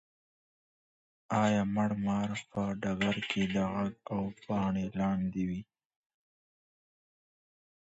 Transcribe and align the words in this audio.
ایا 1.43 1.61
مړ 1.75 1.89
مار 2.05 2.29
په 2.49 2.61
ډګر 2.81 3.17
کي 3.29 3.41
د 3.53 3.55
ږغ 3.73 3.93
او 4.13 4.21
پاڼي 4.45 4.85
لاندې 4.99 5.43
و؟ 5.49 5.51